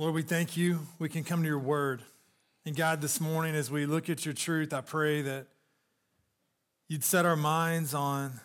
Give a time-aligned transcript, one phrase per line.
[0.00, 0.86] Lord, we thank you.
[1.00, 2.02] We can come to your word.
[2.64, 5.48] And God, this morning, as we look at your truth, I pray that
[6.86, 8.38] you'd set our minds on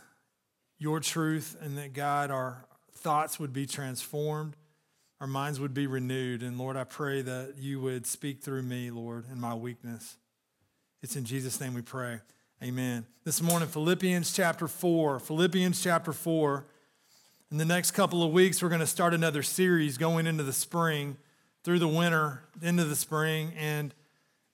[0.79, 4.55] your truth and that, God, our thoughts would be transformed,
[5.21, 6.41] our minds would be renewed.
[6.41, 10.17] And Lord, I pray that you would speak through me, Lord, in my weakness.
[11.03, 12.21] It's in Jesus' name we pray.
[12.63, 13.05] Amen.
[13.25, 15.19] This morning, Philippians chapter 4.
[15.19, 16.65] Philippians chapter 4.
[17.51, 20.51] In the next couple of weeks, we're going to start another series going into the
[20.51, 21.17] spring,
[21.63, 23.53] through the winter, into the spring.
[23.57, 23.93] And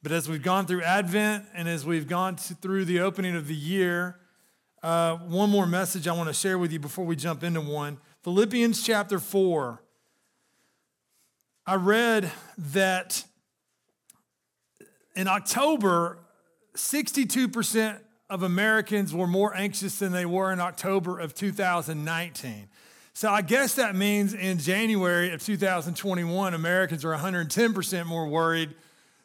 [0.02, 3.56] but as we've gone through Advent and as we've gone through the opening of the
[3.56, 4.18] year,
[4.82, 7.98] uh, one more message I want to share with you before we jump into one.
[8.24, 9.82] Philippians chapter 4.
[11.66, 13.26] I read that
[15.16, 16.20] in October,
[16.76, 22.70] 62% of Americans were more anxious than they were in October of 2019.
[23.20, 28.74] So I guess that means in January of 2021, Americans are 110% more worried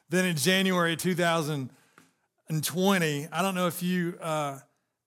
[0.09, 3.29] than in January 2020.
[3.31, 4.59] I don't know if you uh,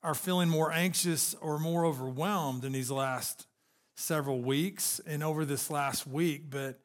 [0.04, 3.46] are feeling more anxious or more overwhelmed in these last
[3.98, 6.80] several weeks and over this last week, but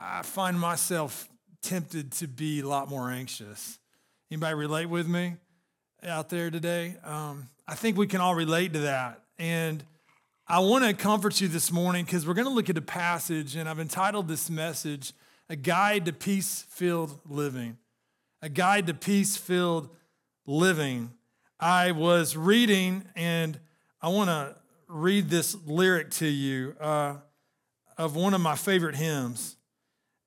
[0.00, 1.28] I find myself
[1.60, 3.78] tempted to be a lot more anxious.
[4.30, 5.34] Anybody relate with me
[6.02, 6.96] out there today?
[7.04, 9.20] Um, I think we can all relate to that.
[9.38, 9.84] And
[10.52, 13.56] I want to comfort you this morning because we're going to look at a passage,
[13.56, 15.14] and I've entitled this message,
[15.48, 17.78] A Guide to Peace Filled Living.
[18.42, 19.88] A Guide to Peace Filled
[20.44, 21.10] Living.
[21.58, 23.58] I was reading, and
[24.02, 24.54] I want to
[24.88, 27.14] read this lyric to you uh,
[27.96, 29.56] of one of my favorite hymns.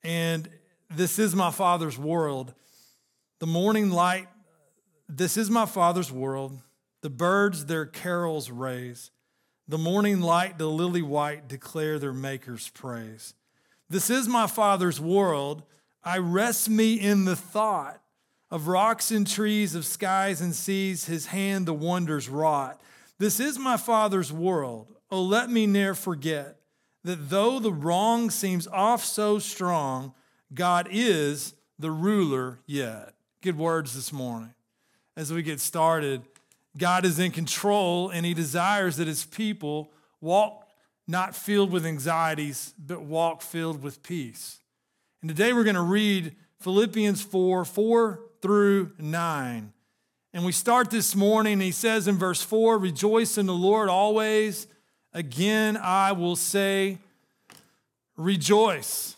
[0.03, 0.49] And
[0.89, 2.55] this is my Father's world.
[3.37, 4.27] The morning light,
[5.07, 6.59] this is my Father's world.
[7.03, 9.11] The birds their carols raise.
[9.67, 13.33] The morning light, the lily white declare their Maker's praise.
[13.89, 15.63] This is my Father's world.
[16.03, 17.99] I rest me in the thought
[18.51, 22.79] of rocks and trees, of skies and seas, his hand the wonders wrought.
[23.17, 24.93] This is my Father's world.
[25.09, 26.59] Oh, let me ne'er forget
[27.03, 30.13] that though the wrong seems off so strong,
[30.53, 33.15] God is the ruler yet.
[33.41, 34.53] Good words this morning.
[35.17, 36.21] As we get started,
[36.77, 39.91] God is in control and he desires that his people
[40.21, 40.67] walk
[41.07, 44.59] not filled with anxieties, but walk filled with peace.
[45.21, 49.73] And today we're going to read Philippians 4 4 through 9.
[50.33, 54.67] And we start this morning, he says in verse 4 Rejoice in the Lord always.
[55.13, 56.97] Again, I will say,
[58.17, 59.15] Rejoice.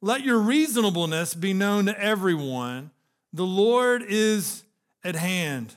[0.00, 2.90] Let your reasonableness be known to everyone.
[3.32, 4.64] The Lord is
[5.02, 5.76] at hand.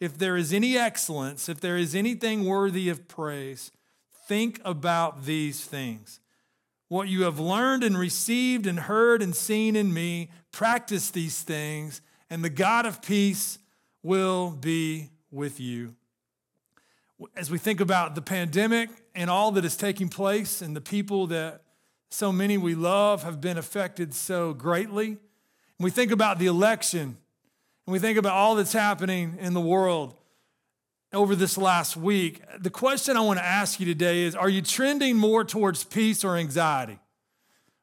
[0.00, 3.70] if there is any excellence, if there is anything worthy of praise,
[4.26, 6.20] think about these things.
[6.88, 12.00] What you have learned and received and heard and seen in me, practice these things
[12.30, 13.58] and the God of peace
[14.02, 15.96] will be with you.
[17.36, 21.26] As we think about the pandemic and all that is taking place, and the people
[21.26, 21.62] that
[22.08, 25.18] so many we love have been affected so greatly, and
[25.80, 27.18] we think about the election,
[27.86, 30.14] and we think about all that's happening in the world
[31.12, 34.62] over this last week, the question I want to ask you today is Are you
[34.62, 36.98] trending more towards peace or anxiety?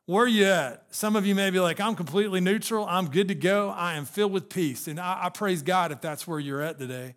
[0.05, 0.85] Where are you at?
[0.91, 2.85] Some of you may be like, I'm completely neutral.
[2.87, 3.69] I'm good to go.
[3.71, 4.87] I am filled with peace.
[4.87, 7.15] And I, I, praise God if that's where you're at today.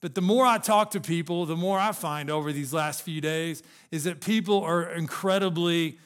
[0.00, 3.20] But the more I talk to people, the more I find over these last few
[3.20, 5.98] days is that people are incredibly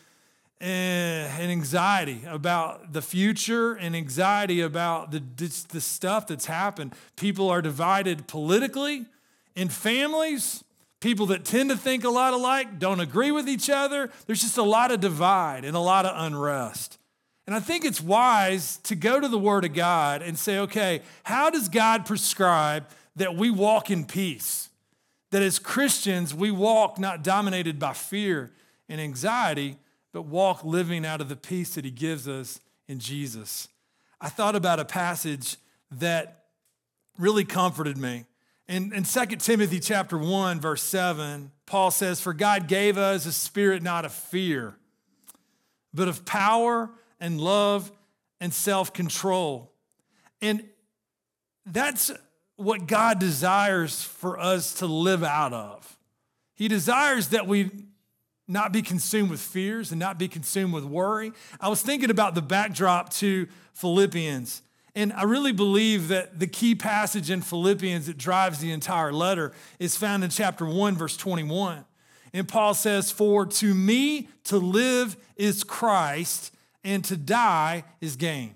[0.60, 5.22] eh, in anxiety about the future and anxiety about the,
[5.70, 6.94] the stuff that's happened.
[7.16, 9.06] People are divided politically,
[9.54, 10.64] in families,
[11.00, 14.10] People that tend to think a lot alike don't agree with each other.
[14.26, 16.98] There's just a lot of divide and a lot of unrest.
[17.46, 21.02] And I think it's wise to go to the Word of God and say, okay,
[21.22, 24.70] how does God prescribe that we walk in peace?
[25.30, 28.50] That as Christians, we walk not dominated by fear
[28.88, 29.76] and anxiety,
[30.16, 32.58] but walk living out of the peace that He gives us
[32.88, 33.68] in Jesus.
[34.18, 35.58] I thought about a passage
[35.90, 36.46] that
[37.18, 38.24] really comforted me.
[38.66, 43.32] In, in 2 Timothy chapter 1, verse 7, Paul says, For God gave us a
[43.32, 44.78] spirit not of fear,
[45.92, 46.88] but of power
[47.20, 47.92] and love
[48.40, 49.70] and self control.
[50.40, 50.64] And
[51.66, 52.10] that's
[52.56, 55.98] what God desires for us to live out of.
[56.54, 57.70] He desires that we
[58.48, 61.32] not be consumed with fears and not be consumed with worry.
[61.60, 64.62] I was thinking about the backdrop to Philippians.
[64.94, 69.52] And I really believe that the key passage in Philippians that drives the entire letter
[69.78, 71.84] is found in chapter 1, verse 21.
[72.32, 78.54] And Paul says, For to me to live is Christ, and to die is gain.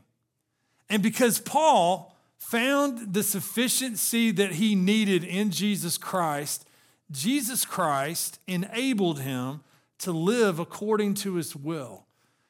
[0.88, 6.66] And because Paul found the sufficiency that he needed in Jesus Christ,
[7.10, 9.60] Jesus Christ enabled him
[10.00, 12.06] to live according to his will.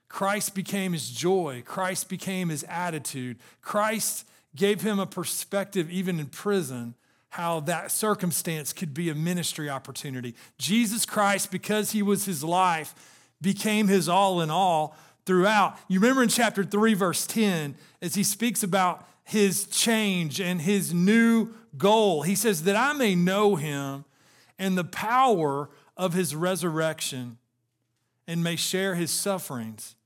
[0.09, 1.63] Christ became his joy.
[1.65, 3.39] Christ became his attitude.
[3.63, 4.27] Christ
[4.57, 6.95] gave him a perspective, even in prison,
[7.31, 10.35] how that circumstance could be a ministry opportunity.
[10.59, 12.95] Jesus Christ, because he was his life,
[13.41, 14.97] became his all in all
[15.27, 15.79] throughout.
[15.87, 20.93] You remember in chapter 3, verse 10, as he speaks about his change and his
[20.93, 22.23] new goal.
[22.23, 24.05] He says, That I may know him
[24.59, 27.39] and the power of his resurrection
[28.31, 29.97] and may share his sufferings,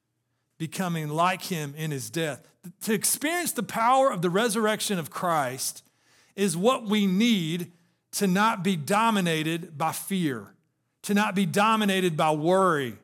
[0.57, 2.49] becoming like him in his death.
[2.85, 5.83] To experience the power of the resurrection of Christ
[6.35, 7.71] is what we need
[8.13, 10.55] to not be dominated by fear,
[11.03, 12.97] to not be dominated by worry,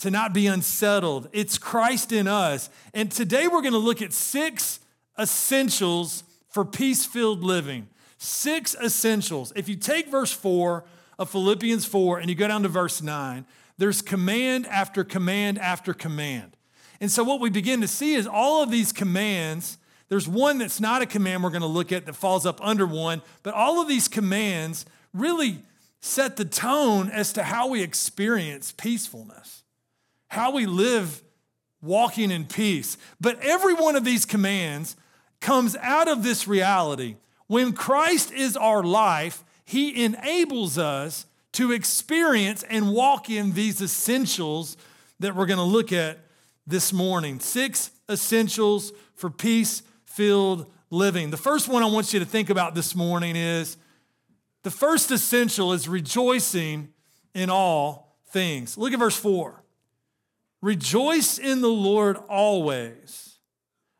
[0.00, 1.30] to not be unsettled.
[1.32, 2.68] It's Christ in us.
[2.92, 4.80] And today we're going to look at six
[5.18, 7.88] essentials for peace filled living.
[8.18, 9.50] Six essentials.
[9.56, 10.84] If you take verse 4
[11.18, 13.46] of Philippians 4 and you go down to verse 9,
[13.78, 16.56] there's command after command after command.
[17.00, 19.78] And so what we begin to see is all of these commands.
[20.08, 22.86] There's one that's not a command we're going to look at that falls up under
[22.86, 24.84] one, but all of these commands
[25.14, 25.60] really
[26.00, 29.62] set the tone as to how we experience peacefulness,
[30.28, 31.22] how we live
[31.80, 32.96] walking in peace.
[33.20, 34.96] But every one of these commands
[35.40, 37.16] comes out of this reality.
[37.46, 44.76] When Christ is our life, He enables us to experience and walk in these essentials
[45.20, 46.18] that we're going to look at
[46.66, 47.40] this morning.
[47.40, 51.30] Six essentials for peace filled living.
[51.30, 53.76] The first one I want you to think about this morning is
[54.62, 56.88] the first essential is rejoicing
[57.34, 58.76] in all things.
[58.76, 59.62] Look at verse 4.
[60.60, 63.38] Rejoice in the Lord always.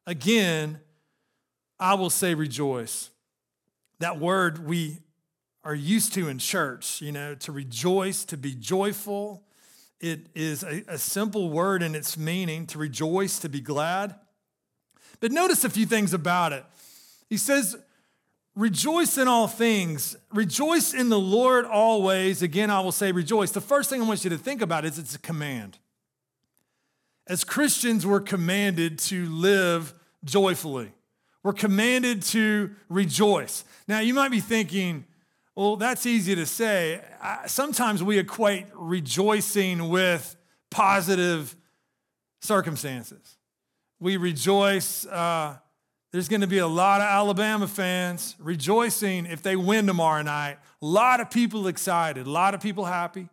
[0.06, 0.80] Again,
[1.78, 3.10] I will say rejoice.
[4.00, 4.98] That word we
[5.64, 9.43] are used to in church, you know, to rejoice, to be joyful.
[10.00, 14.14] It is a, a, simple word in its meaning to rejoice, to be glad.
[15.20, 16.64] But notice a few things about it.
[17.28, 17.76] He says,
[18.58, 20.16] Rejoice in all things.
[20.32, 22.43] Rejoice in the Lord always.
[22.43, 23.52] Again, I will say rejoice.
[23.52, 25.78] The first thing I want you to think about is it's a command.
[27.28, 29.94] As Christians, we're commanded to live
[30.25, 30.90] joyfully.
[31.44, 33.62] We're commanded to rejoice.
[33.87, 35.05] Now, you might be thinking,
[35.58, 37.00] well, that's easy to say.
[37.46, 40.37] Sometimes we equate rejoicing with
[40.70, 41.56] positive
[42.40, 43.38] circumstances.
[43.99, 45.05] We rejoice.
[45.05, 45.56] Uh,
[46.12, 50.58] there's going to be a lot of Alabama fans rejoicing if they win tomorrow night.
[50.81, 53.28] A lot of people excited, a lot of people happy.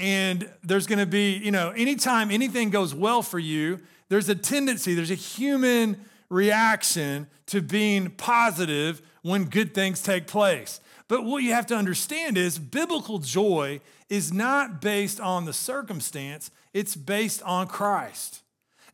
[0.00, 3.78] And there's going to be, you know, anytime anything goes well for you,
[4.08, 10.80] there's a tendency, there's a human reaction to being positive when good things take place.
[11.08, 16.50] But what you have to understand is biblical joy is not based on the circumstance,
[16.72, 18.42] it's based on Christ.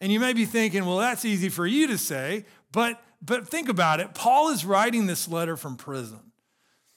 [0.00, 3.68] And you may be thinking, well, that's easy for you to say, but, but think
[3.68, 4.14] about it.
[4.14, 6.20] Paul is writing this letter from prison.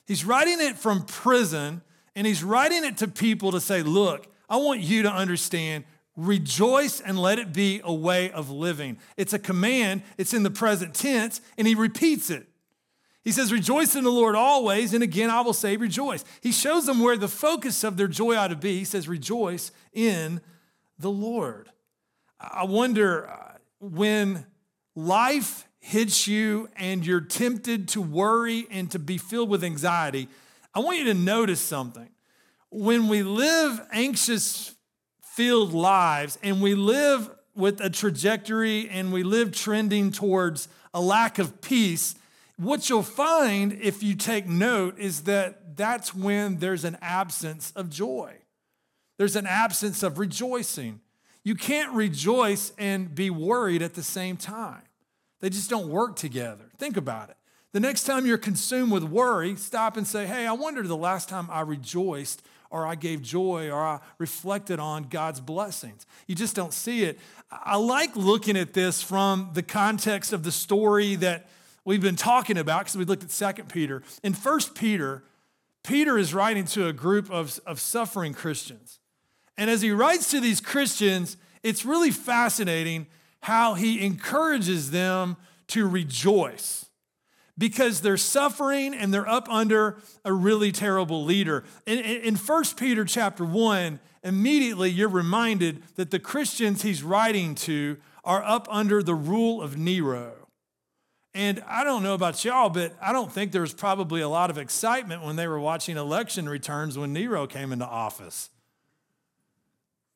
[0.05, 1.81] He's writing it from prison,
[2.15, 5.85] and he's writing it to people to say, look, I want you to understand
[6.15, 8.97] Rejoice and let it be a way of living.
[9.17, 12.47] It's a command, it's in the present tense, and he repeats it.
[13.23, 16.23] He says, Rejoice in the Lord always, and again I will say, Rejoice.
[16.41, 18.77] He shows them where the focus of their joy ought to be.
[18.77, 20.41] He says, Rejoice in
[20.99, 21.69] the Lord.
[22.39, 24.45] I wonder uh, when
[24.95, 30.27] life hits you and you're tempted to worry and to be filled with anxiety,
[30.75, 32.09] I want you to notice something.
[32.69, 34.75] When we live anxious
[35.33, 41.39] filled lives and we live with a trajectory and we live trending towards a lack
[41.39, 42.13] of peace,
[42.57, 47.89] what you'll find if you take note is that that's when there's an absence of
[47.89, 48.35] joy.
[49.17, 51.01] There's an absence of rejoicing.
[51.43, 54.83] You can't rejoice and be worried at the same time.
[55.39, 56.65] They just don't work together.
[56.77, 57.37] Think about it.
[57.71, 61.27] The next time you're consumed with worry, stop and say, Hey, I wonder the last
[61.27, 66.07] time I rejoiced or I gave joy, or I reflected on God's blessings.
[66.25, 67.19] You just don't see it.
[67.51, 71.47] I like looking at this from the context of the story that
[71.85, 74.01] we've been talking about because we looked at Second Peter.
[74.23, 75.23] In First Peter,
[75.83, 78.99] Peter is writing to a group of, of suffering Christians.
[79.55, 83.05] And as he writes to these Christians, it's really fascinating
[83.41, 85.37] how he encourages them
[85.67, 86.87] to rejoice
[87.57, 91.63] because they're suffering and they're up under a really terrible leader.
[91.85, 97.97] In, in 1 Peter chapter 1, immediately you're reminded that the Christians he's writing to
[98.23, 100.33] are up under the rule of Nero.
[101.35, 104.49] And I don't know about y'all, but I don't think there was probably a lot
[104.49, 108.49] of excitement when they were watching election returns when Nero came into office.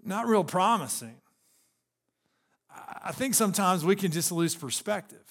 [0.04, 1.16] Not real promising.
[3.04, 5.27] I think sometimes we can just lose perspective.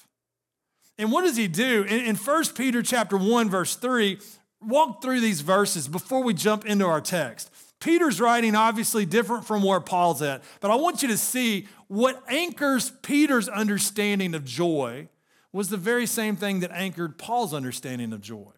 [0.98, 1.82] And what does he do?
[1.82, 4.18] In, in 1 Peter chapter 1, verse 3,
[4.62, 7.50] walk through these verses before we jump into our text.
[7.80, 12.22] Peter's writing obviously different from where Paul's at, but I want you to see what
[12.28, 15.08] anchors Peter's understanding of joy
[15.52, 18.52] was the very same thing that anchored Paul's understanding of joy.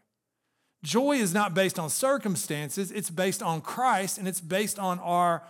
[0.85, 5.43] Joy is not based on circumstances, it's based on Christ and it's based on our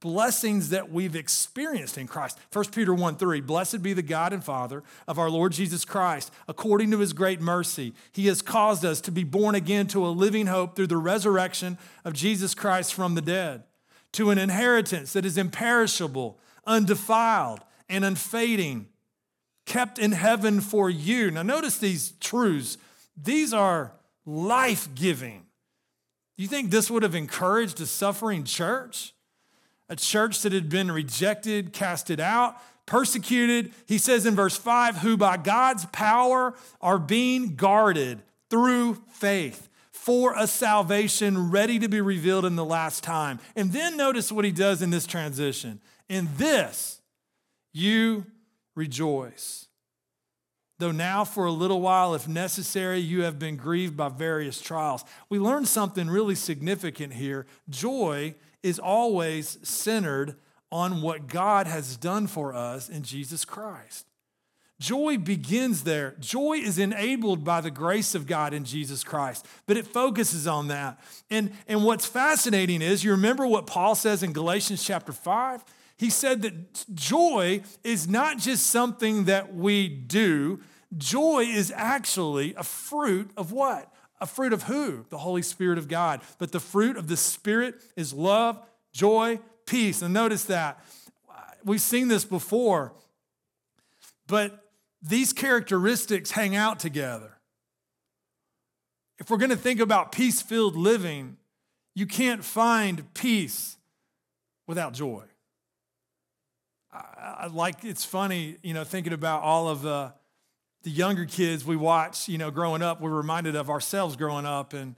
[0.00, 2.38] blessings that we've experienced in Christ.
[2.52, 6.32] 1 Peter 1 3, blessed be the God and Father of our Lord Jesus Christ.
[6.48, 10.08] According to his great mercy, he has caused us to be born again to a
[10.08, 13.64] living hope through the resurrection of Jesus Christ from the dead,
[14.12, 18.88] to an inheritance that is imperishable, undefiled, and unfading,
[19.66, 21.30] kept in heaven for you.
[21.30, 22.78] Now, notice these truths.
[23.16, 23.92] These are
[24.24, 25.44] life giving.
[26.36, 29.12] Do you think this would have encouraged a suffering church?
[29.90, 32.56] A church that had been rejected, casted out,
[32.86, 33.72] persecuted.
[33.86, 40.32] He says in verse 5 who by God's power are being guarded through faith for
[40.36, 43.40] a salvation ready to be revealed in the last time.
[43.54, 45.80] And then notice what he does in this transition.
[46.08, 47.02] In this,
[47.72, 48.24] you
[48.74, 49.66] rejoice.
[50.78, 55.04] Though now, for a little while, if necessary, you have been grieved by various trials.
[55.28, 57.44] We learn something really significant here.
[57.68, 60.36] Joy is always centered
[60.72, 64.06] on what God has done for us in Jesus Christ.
[64.80, 66.14] Joy begins there.
[66.20, 70.68] Joy is enabled by the grace of God in Jesus Christ, but it focuses on
[70.68, 70.98] that.
[71.30, 75.62] And, and what's fascinating is, you remember what Paul says in Galatians chapter 5?
[75.98, 80.60] He said that joy is not just something that we do,
[80.96, 83.92] joy is actually a fruit of what?
[84.20, 85.06] A fruit of who?
[85.08, 86.20] The Holy Spirit of God.
[86.38, 88.60] But the fruit of the Spirit is love,
[88.92, 90.02] joy, peace.
[90.02, 90.84] And notice that.
[91.64, 92.94] We've seen this before,
[94.26, 94.64] but
[95.02, 97.38] these characteristics hang out together.
[99.18, 101.36] If we're going to think about peace filled living,
[101.94, 103.76] you can't find peace
[104.66, 105.24] without joy.
[106.92, 110.14] I, I, like it's funny, you know, thinking about all of the
[110.82, 114.72] the younger kids we watch, you know, growing up, we're reminded of ourselves growing up.
[114.72, 114.94] And,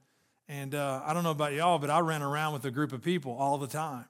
[0.48, 3.02] and uh, I don't know about y'all, but I ran around with a group of
[3.02, 4.06] people all the time.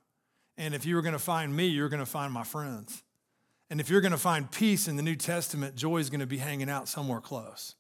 [0.59, 3.03] And if you were going to find me, you're going to find my friends.
[3.71, 6.27] And if you're going to find peace in the New Testament, joy is going to
[6.27, 7.75] be hanging out somewhere close.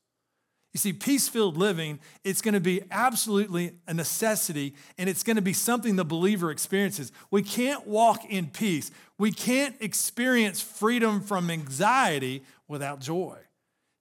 [0.72, 5.36] You see, peace filled living, it's going to be absolutely a necessity and it's going
[5.36, 7.12] to be something the believer experiences.
[7.30, 8.90] We can't walk in peace.
[9.18, 13.36] We can't experience freedom from anxiety without joy.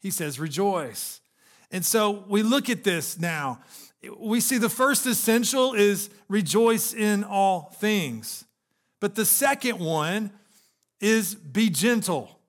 [0.02, 1.22] He says, rejoice.
[1.72, 3.60] And so we look at this now.
[4.18, 8.46] We see the first essential is rejoice in all things.
[9.00, 10.32] But the second one
[11.00, 12.40] is be gentle.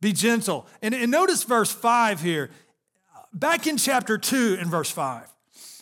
[0.00, 0.66] Be gentle.
[0.82, 2.50] And, and notice verse 5 here.
[3.32, 5.28] Back in chapter 2 in verse 5.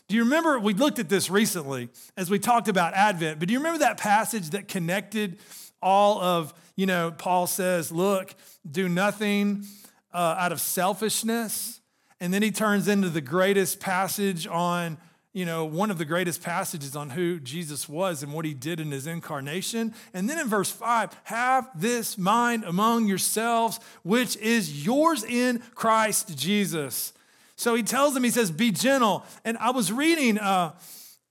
[0.08, 0.58] Do you remember?
[0.58, 3.98] We looked at this recently as we talked about Advent, but do you remember that
[3.98, 5.38] passage that connected
[5.80, 8.34] all of, you know, Paul says, look,
[8.70, 9.64] do nothing
[10.12, 11.80] uh, out of selfishness.
[12.20, 14.98] And then he turns into the greatest passage on,
[15.32, 18.78] you know, one of the greatest passages on who Jesus was and what he did
[18.78, 19.94] in his incarnation.
[20.14, 26.36] And then in verse five, have this mind among yourselves, which is yours in Christ
[26.38, 27.12] Jesus.
[27.56, 29.24] So he tells them, he says, be gentle.
[29.44, 30.72] And I was reading uh,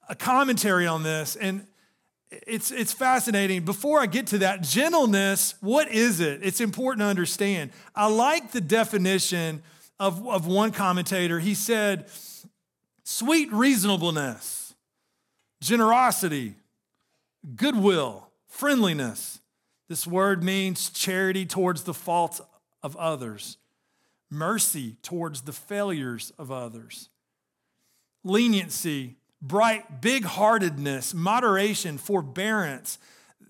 [0.10, 1.66] a commentary on this, and
[2.32, 3.64] it's, it's fascinating.
[3.66, 6.40] Before I get to that, gentleness, what is it?
[6.44, 7.72] It's important to understand.
[7.94, 9.64] I like the definition
[10.00, 11.40] of, of one commentator.
[11.40, 12.06] He said,
[13.04, 14.74] sweet reasonableness,
[15.62, 16.56] generosity,
[17.56, 19.40] goodwill, friendliness.
[19.90, 22.40] This word means charity towards the faults
[22.82, 23.58] of others,
[24.30, 27.10] mercy towards the failures of others,
[28.24, 33.00] leniency, bright, big heartedness, moderation, forbearance.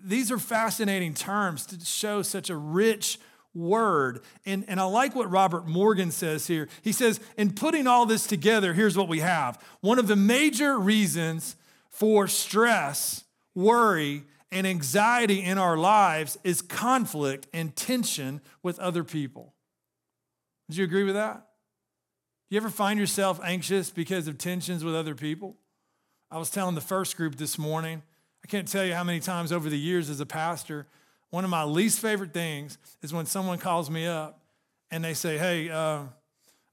[0.03, 3.19] These are fascinating terms to show such a rich
[3.53, 4.21] word.
[4.45, 6.69] And, and I like what Robert Morgan says here.
[6.81, 9.61] He says, in putting all this together, here's what we have.
[9.81, 11.55] One of the major reasons
[11.89, 19.53] for stress, worry, and anxiety in our lives is conflict and tension with other people.
[20.67, 21.47] Would you agree with that?
[22.49, 25.57] Do You ever find yourself anxious because of tensions with other people?
[26.31, 28.01] I was telling the first group this morning,
[28.41, 30.87] I can't tell you how many times over the years as a pastor,
[31.29, 34.39] one of my least favorite things is when someone calls me up
[34.89, 36.03] and they say, Hey, uh,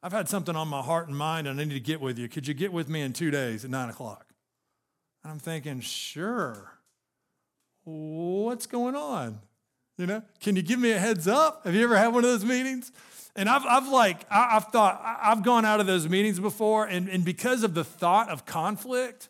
[0.00, 2.28] I've had something on my heart and mind and I need to get with you.
[2.28, 4.26] Could you get with me in two days at nine o'clock?
[5.24, 6.72] And I'm thinking, Sure.
[7.82, 9.40] What's going on?
[9.96, 11.64] You know, can you give me a heads up?
[11.64, 12.92] Have you ever had one of those meetings?
[13.34, 17.08] And I've, I've like, I, have thought, I've gone out of those meetings before, and,
[17.08, 19.28] and because of the thought of conflict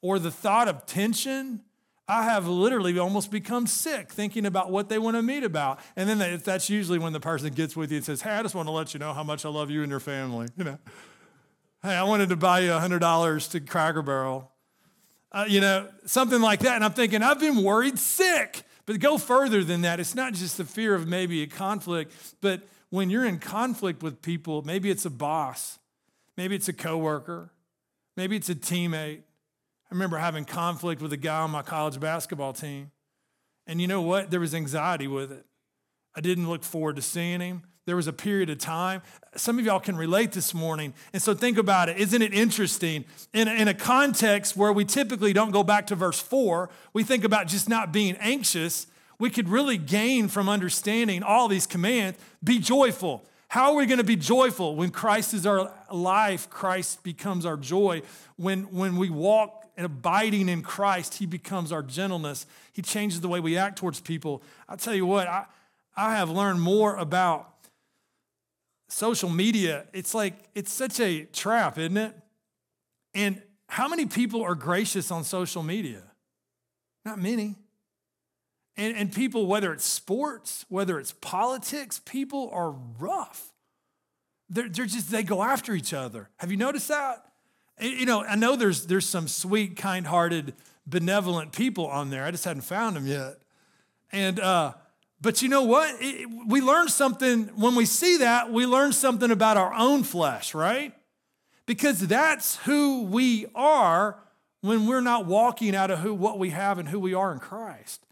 [0.00, 1.62] or the thought of tension,
[2.06, 5.78] I have literally almost become sick thinking about what they want to meet about.
[5.94, 8.54] And then that's usually when the person gets with you and says, Hey, I just
[8.54, 10.48] want to let you know how much I love you and your family.
[10.56, 10.78] You know,
[11.82, 14.50] hey, I wanted to buy you $100 to Cracker Barrel.
[15.30, 16.76] Uh, you know, something like that.
[16.76, 18.62] And I'm thinking, I've been worried sick.
[18.86, 20.00] But go further than that.
[20.00, 24.22] It's not just the fear of maybe a conflict, but when you're in conflict with
[24.22, 25.78] people, maybe it's a boss,
[26.38, 27.52] maybe it's a coworker,
[28.16, 29.24] maybe it's a teammate,
[29.90, 32.90] I remember having conflict with a guy on my college basketball team.
[33.66, 34.30] And you know what?
[34.30, 35.46] There was anxiety with it.
[36.14, 37.62] I didn't look forward to seeing him.
[37.86, 39.00] There was a period of time.
[39.34, 40.92] Some of y'all can relate this morning.
[41.14, 41.96] And so think about it.
[41.96, 43.06] Isn't it interesting?
[43.32, 47.24] In, in a context where we typically don't go back to verse four, we think
[47.24, 48.88] about just not being anxious.
[49.18, 52.18] We could really gain from understanding all these commands.
[52.44, 53.24] Be joyful.
[53.48, 56.50] How are we going to be joyful when Christ is our life?
[56.50, 58.02] Christ becomes our joy.
[58.36, 62.46] When, when we walk and abiding in Christ, He becomes our gentleness.
[62.72, 64.42] He changes the way we act towards people.
[64.68, 65.46] I'll tell you what, I,
[65.96, 67.54] I have learned more about
[68.88, 69.86] social media.
[69.92, 72.12] It's like, it's such a trap, isn't it?
[73.14, 76.02] And how many people are gracious on social media?
[77.04, 77.54] Not many.
[78.76, 83.52] And, and people, whether it's sports, whether it's politics, people are rough.
[84.48, 86.30] They're, they're just, they go after each other.
[86.38, 87.27] Have you noticed that?
[87.80, 90.54] You know, I know there's, there's some sweet, kind hearted,
[90.86, 92.24] benevolent people on there.
[92.24, 93.38] I just hadn't found them yet.
[94.10, 94.74] And, uh,
[95.20, 95.94] but you know what?
[96.00, 100.54] It, we learn something, when we see that, we learn something about our own flesh,
[100.54, 100.94] right?
[101.66, 104.18] Because that's who we are
[104.60, 107.38] when we're not walking out of who, what we have and who we are in
[107.38, 108.04] Christ.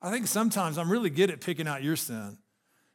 [0.00, 2.38] I think sometimes I'm really good at picking out your sin,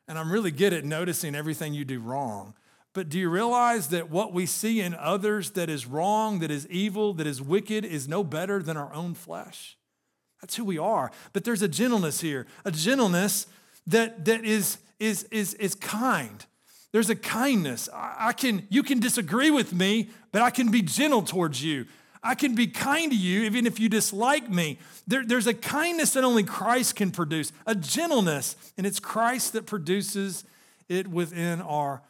[0.08, 2.54] and I'm really good at noticing everything you do wrong.
[2.98, 6.66] But do you realize that what we see in others that is wrong, that is
[6.66, 9.78] evil, that is wicked, is no better than our own flesh?
[10.42, 11.12] That's who we are.
[11.32, 13.46] But there's a gentleness here, a gentleness
[13.86, 16.44] that, that is, is, is, is kind.
[16.92, 17.88] There's a kindness.
[17.94, 21.86] I, can, you can disagree with me, but I can be gentle towards you.
[22.24, 24.80] I can be kind to you even if you dislike me.
[25.06, 29.68] There, there's a kindness that only Christ can produce, a gentleness, and it's Christ that
[29.68, 30.46] produces
[30.90, 32.02] it within our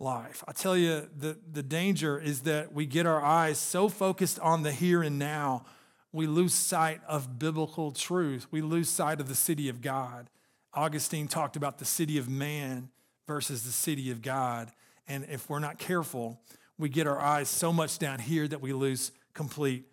[0.00, 0.42] life.
[0.48, 4.62] I tell you, the, the danger is that we get our eyes so focused on
[4.62, 5.64] the here and now,
[6.12, 8.46] we lose sight of biblical truth.
[8.50, 10.28] We lose sight of the city of God.
[10.74, 12.88] Augustine talked about the city of man
[13.26, 14.72] versus the city of God.
[15.06, 16.40] And if we're not careful,
[16.78, 19.84] we get our eyes so much down here that we lose complete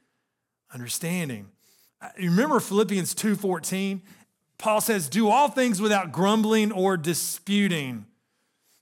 [0.73, 1.49] understanding.
[2.01, 4.01] Uh, remember Philippians 2:14?
[4.57, 8.05] Paul says, "Do all things without grumbling or disputing."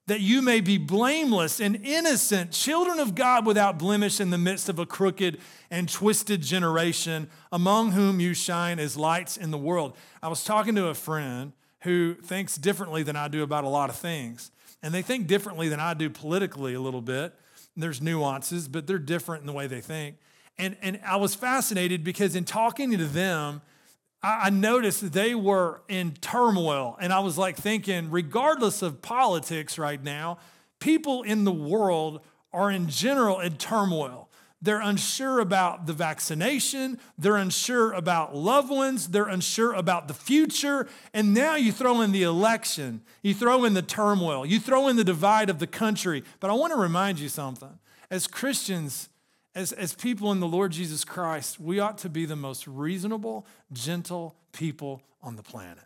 [0.07, 4.69] That you may be blameless and innocent, children of God without blemish in the midst
[4.69, 5.39] of a crooked
[5.71, 9.97] and twisted generation, among whom you shine as lights in the world.
[10.21, 13.89] I was talking to a friend who thinks differently than I do about a lot
[13.89, 14.51] of things.
[14.83, 17.33] And they think differently than I do politically a little bit.
[17.75, 20.17] There's nuances, but they're different in the way they think.
[20.57, 23.61] And, and I was fascinated because in talking to them,
[24.25, 26.97] I noticed they were in turmoil.
[26.99, 30.39] And I was like thinking, regardless of politics right now,
[30.79, 34.29] people in the world are in general in turmoil.
[34.61, 36.99] They're unsure about the vaccination.
[37.19, 39.09] They're unsure about loved ones.
[39.09, 40.87] They're unsure about the future.
[41.13, 44.95] And now you throw in the election, you throw in the turmoil, you throw in
[44.95, 46.23] the divide of the country.
[46.39, 47.77] But I want to remind you something.
[48.09, 49.09] As Christians,
[49.55, 53.47] as, as people in the Lord Jesus Christ, we ought to be the most reasonable,
[53.71, 55.85] gentle people on the planet.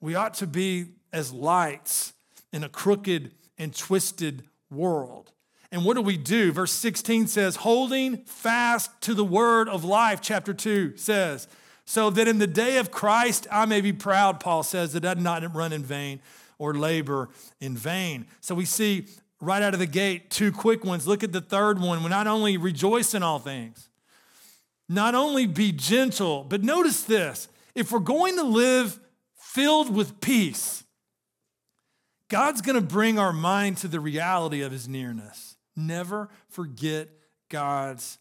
[0.00, 2.14] We ought to be as lights
[2.52, 5.30] in a crooked and twisted world.
[5.70, 6.52] And what do we do?
[6.52, 11.48] Verse 16 says, holding fast to the word of life, chapter 2 says,
[11.84, 15.14] so that in the day of Christ I may be proud, Paul says, that I
[15.14, 16.20] did not run in vain
[16.58, 17.28] or labor
[17.60, 18.26] in vain.
[18.40, 19.06] So we see
[19.42, 21.06] right out of the gate two quick ones.
[21.06, 22.02] Look at the third one.
[22.02, 23.90] We not only rejoice in all things,
[24.88, 28.98] not only be gentle, but notice this if we're going to live
[29.36, 30.84] filled with peace,
[32.28, 35.56] God's going to bring our mind to the reality of his nearness.
[35.76, 37.08] Never forget
[37.50, 38.18] God's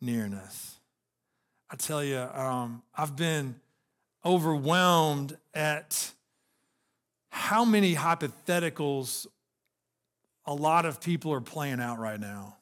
[0.00, 0.78] nearness.
[1.70, 3.56] I tell you, um, I've been
[4.24, 6.12] overwhelmed at
[7.30, 9.26] how many hypotheticals
[10.46, 12.56] a lot of people are playing out right now.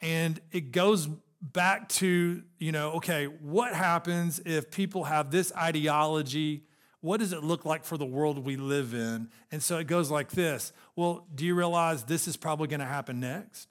[0.00, 1.08] And it goes
[1.40, 6.64] back to, you know, okay, what happens if people have this ideology
[7.04, 9.28] what does it look like for the world we live in?
[9.52, 12.86] And so it goes like this Well, do you realize this is probably going to
[12.86, 13.68] happen next?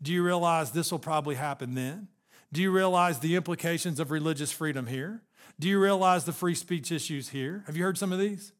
[0.00, 2.08] Do you realize this will probably happen then?
[2.50, 5.20] Do you realize the implications of religious freedom here?
[5.58, 7.64] Do you realize the free speech issues here?
[7.66, 8.54] Have you heard some of these?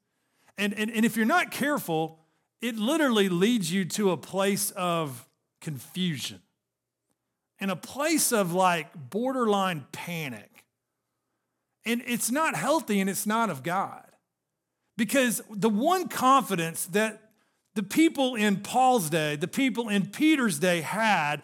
[0.59, 2.19] And, and, and if you're not careful,
[2.61, 5.27] it literally leads you to a place of
[5.61, 6.41] confusion
[7.59, 10.65] and a place of like borderline panic.
[11.85, 14.05] And it's not healthy and it's not of God.
[14.97, 17.31] Because the one confidence that
[17.75, 21.43] the people in Paul's day, the people in Peter's day had,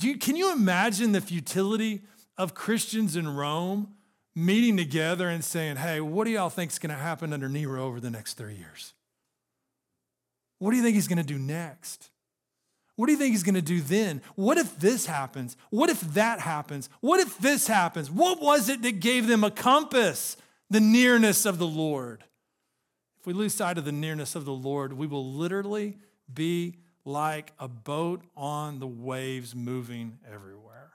[0.00, 2.02] you, can you imagine the futility
[2.36, 3.94] of Christians in Rome
[4.34, 7.84] meeting together and saying, hey, what do y'all think is going to happen under Nero
[7.84, 8.94] over the next three years?
[10.62, 12.08] What do you think he's going to do next?
[12.94, 14.22] What do you think he's going to do then?
[14.36, 15.56] What if this happens?
[15.70, 16.88] What if that happens?
[17.00, 18.08] What if this happens?
[18.08, 20.36] What was it that gave them a compass?
[20.70, 22.22] The nearness of the Lord.
[23.18, 25.98] If we lose sight of the nearness of the Lord, we will literally
[26.32, 30.92] be like a boat on the waves moving everywhere.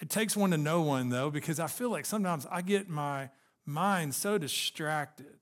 [0.00, 3.28] It takes one to know one, though, because I feel like sometimes I get my
[3.66, 5.36] mind so distracted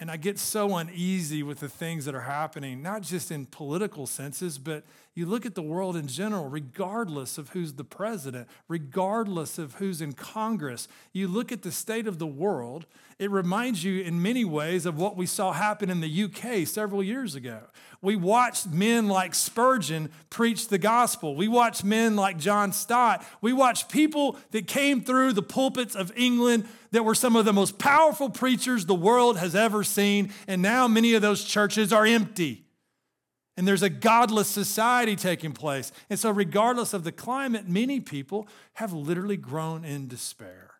[0.00, 4.06] and I get so uneasy with the things that are happening, not just in political
[4.06, 9.58] senses, but you look at the world in general, regardless of who's the president, regardless
[9.58, 12.84] of who's in Congress, you look at the state of the world,
[13.20, 17.00] it reminds you in many ways of what we saw happen in the UK several
[17.00, 17.60] years ago.
[18.02, 21.36] We watched men like Spurgeon preach the gospel.
[21.36, 23.24] We watched men like John Stott.
[23.40, 27.52] We watched people that came through the pulpits of England that were some of the
[27.52, 30.32] most powerful preachers the world has ever seen.
[30.48, 32.63] And now many of those churches are empty.
[33.56, 35.92] And there's a godless society taking place.
[36.10, 40.74] And so, regardless of the climate, many people have literally grown in despair.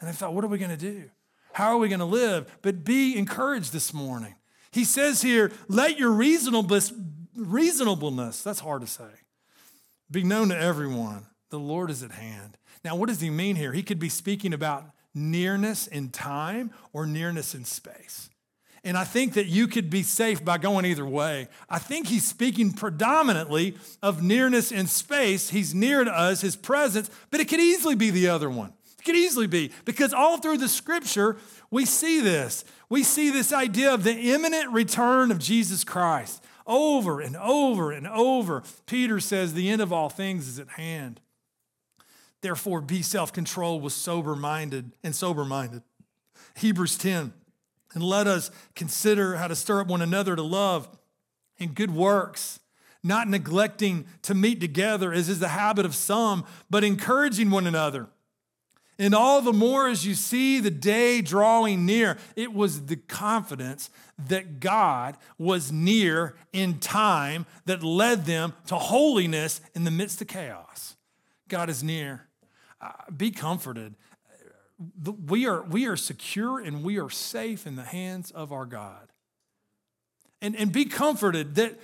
[0.00, 1.10] And they thought, what are we going to do?
[1.54, 2.50] How are we going to live?
[2.62, 4.34] But be encouraged this morning.
[4.70, 6.92] He says here, let your reasonableness,
[7.36, 9.04] reasonableness, that's hard to say,
[10.10, 11.26] be known to everyone.
[11.50, 12.58] The Lord is at hand.
[12.84, 13.72] Now, what does he mean here?
[13.72, 18.28] He could be speaking about nearness in time or nearness in space.
[18.84, 21.48] And I think that you could be safe by going either way.
[21.70, 25.48] I think he's speaking predominantly of nearness in space.
[25.48, 28.74] He's near to us, his presence, but it could easily be the other one.
[28.98, 31.38] It could easily be because all through the scripture,
[31.70, 32.62] we see this.
[32.90, 38.06] We see this idea of the imminent return of Jesus Christ over and over and
[38.06, 38.62] over.
[38.84, 41.20] Peter says, The end of all things is at hand.
[42.42, 45.82] Therefore, be self controlled with sober minded and sober minded.
[46.54, 47.32] Hebrews 10
[47.94, 50.88] and let us consider how to stir up one another to love
[51.58, 52.60] and good works,
[53.02, 58.08] not neglecting to meet together, as is the habit of some, but encouraging one another.
[58.98, 63.90] And all the more as you see the day drawing near, it was the confidence
[64.28, 70.28] that God was near in time that led them to holiness in the midst of
[70.28, 70.96] chaos.
[71.48, 72.28] God is near.
[72.80, 73.94] Uh, be comforted
[75.26, 79.12] we are, we are secure and we are safe in the hands of our God.
[80.42, 81.78] And, and be comforted that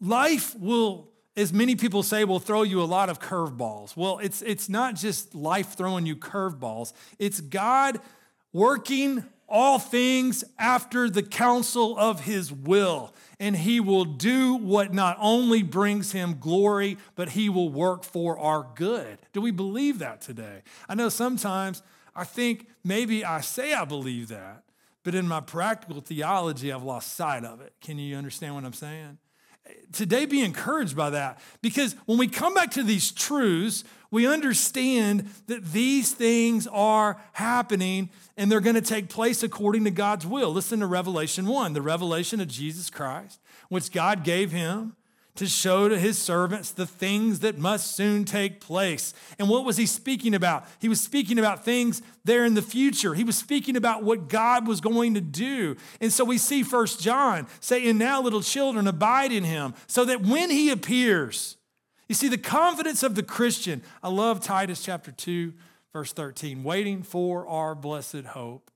[0.00, 3.96] life will, as many people say, will throw you a lot of curveballs.
[3.96, 8.00] Well, it's, it's not just life throwing you curveballs, it's God
[8.52, 13.14] working all things after the counsel of his will.
[13.40, 18.38] And he will do what not only brings him glory, but he will work for
[18.38, 19.18] our good.
[19.32, 20.62] Do we believe that today?
[20.88, 21.82] I know sometimes
[22.18, 24.64] I think maybe I say I believe that,
[25.04, 27.72] but in my practical theology, I've lost sight of it.
[27.80, 29.18] Can you understand what I'm saying?
[29.92, 35.30] Today, be encouraged by that because when we come back to these truths, we understand
[35.46, 40.50] that these things are happening and they're going to take place according to God's will.
[40.50, 44.96] Listen to Revelation 1, the revelation of Jesus Christ, which God gave him
[45.38, 49.14] to show to his servants the things that must soon take place.
[49.38, 50.66] And what was he speaking about?
[50.80, 53.14] He was speaking about things there in the future.
[53.14, 55.76] He was speaking about what God was going to do.
[56.00, 60.04] And so we see First John say, And now, little children, abide in him, so
[60.06, 61.56] that when he appears,
[62.08, 63.82] you see, the confidence of the Christian.
[64.02, 65.52] I love Titus chapter 2,
[65.92, 68.72] verse 13, waiting for our blessed hope,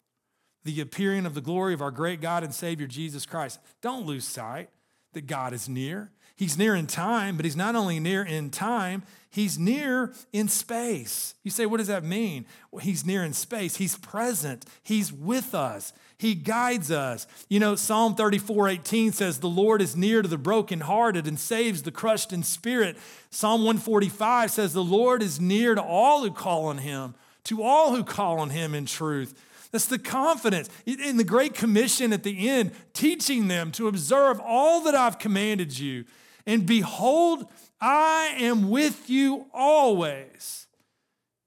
[0.63, 3.59] the appearing of the glory of our great God and Savior Jesus Christ.
[3.81, 4.69] Don't lose sight
[5.15, 6.13] that God is near.
[6.43, 11.37] He's near in time, but he's not only near in time, he's near in space.
[11.45, 12.47] You say, what does that mean?
[12.73, 13.77] Well, he's near in space.
[13.77, 14.67] He's present.
[14.83, 15.93] He's with us.
[16.19, 17.29] He guides us.
[17.49, 21.83] You know, Psalm 34 18 says, The Lord is near to the brokenhearted and saves
[21.83, 22.97] the crushed in spirit.
[23.31, 27.95] Psalm 145 says, The Lord is near to all who call on him, to all
[27.95, 29.41] who call on him in truth.
[29.71, 30.69] That's the confidence.
[30.87, 35.79] In the Great Commission at the end, teaching them to observe all that I've commanded
[35.79, 36.05] you.
[36.47, 37.47] And behold,
[37.81, 40.67] I am with you always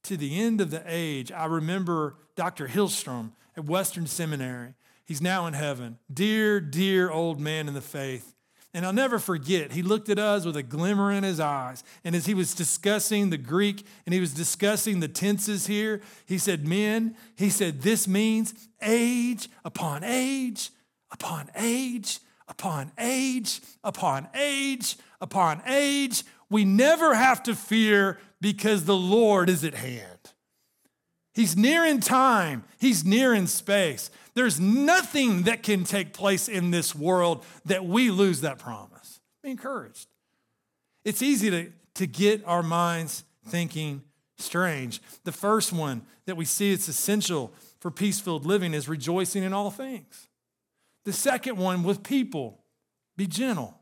[0.04, 1.32] to the end of the age.
[1.32, 2.68] I remember Dr.
[2.68, 4.74] Hillstrom at Western Seminary.
[5.06, 5.98] He's now in heaven.
[6.12, 8.34] Dear, dear old man in the faith.
[8.74, 11.82] And I'll never forget, he looked at us with a glimmer in his eyes.
[12.04, 16.38] And as he was discussing the Greek and he was discussing the tenses here, he
[16.38, 20.72] said, Men, he said, this means age upon age
[21.10, 26.24] upon age upon age upon age upon age.
[26.50, 30.04] We never have to fear because the Lord is at hand.
[31.34, 34.10] He's near in time, He's near in space.
[34.36, 39.22] There's nothing that can take place in this world that we lose that promise.
[39.42, 40.08] Be encouraged.
[41.06, 44.04] It's easy to, to get our minds thinking
[44.38, 45.02] strange.
[45.24, 49.54] The first one that we see it's essential for peace filled living is rejoicing in
[49.54, 50.28] all things.
[51.06, 52.60] The second one with people,
[53.16, 53.80] be gentle.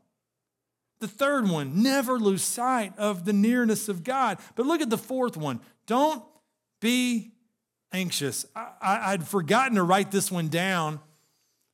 [1.00, 4.38] The third one, never lose sight of the nearness of God.
[4.54, 6.24] But look at the fourth one don't
[6.80, 7.32] be
[7.92, 8.46] anxious.
[8.54, 11.00] I, would forgotten to write this one down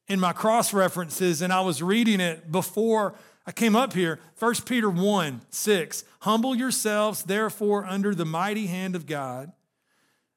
[0.08, 3.14] in my cross references, and I was reading it before
[3.46, 4.18] I came up here.
[4.38, 6.04] 1 Peter 1 6.
[6.20, 9.52] Humble yourselves, therefore, under the mighty hand of God,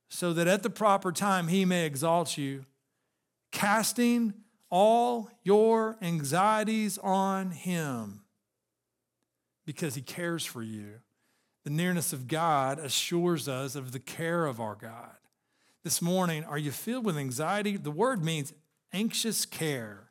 [0.09, 2.65] so that at the proper time he may exalt you,
[3.51, 4.33] casting
[4.73, 8.21] all your anxieties on him
[9.67, 10.95] because he cares for you.
[11.63, 15.11] The nearness of God assures us of the care of our God.
[15.83, 17.77] This morning, are you filled with anxiety?
[17.77, 18.51] The word means
[18.91, 20.09] anxious care.